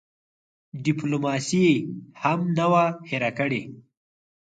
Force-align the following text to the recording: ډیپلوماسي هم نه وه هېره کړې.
ډیپلوماسي 0.85 1.67
هم 2.21 2.39
نه 2.57 2.65
وه 2.71 2.83
هېره 3.09 3.31
کړې. 3.39 3.61